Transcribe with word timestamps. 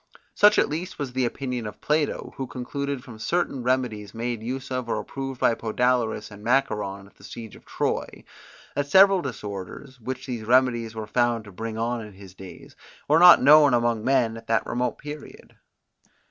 Such 0.33 0.57
at 0.57 0.67
least 0.67 0.97
was 0.97 1.13
the 1.13 1.25
opinion 1.25 1.67
of 1.67 1.79
Plato, 1.79 2.33
who 2.35 2.47
concluded 2.47 3.03
from 3.03 3.19
certain 3.19 3.61
remedies 3.61 4.15
made 4.15 4.41
use 4.41 4.71
of 4.71 4.89
or 4.89 4.97
approved 4.99 5.39
by 5.39 5.53
Podalyrus 5.53 6.31
and 6.31 6.43
Macaon 6.43 7.05
at 7.05 7.13
the 7.17 7.23
Siege 7.23 7.55
of 7.55 7.65
Troy, 7.65 8.23
that 8.75 8.87
several 8.89 9.21
disorders, 9.21 9.99
which 9.99 10.25
these 10.25 10.41
remedies 10.43 10.95
were 10.95 11.05
found 11.05 11.43
to 11.45 11.51
bring 11.51 11.77
on 11.77 12.01
in 12.01 12.13
his 12.13 12.33
days, 12.33 12.75
were 13.07 13.19
not 13.19 13.43
known 13.43 13.75
among 13.75 14.03
men 14.03 14.37
at 14.37 14.47
that 14.47 14.65
remote 14.65 14.97
period. 14.97 15.55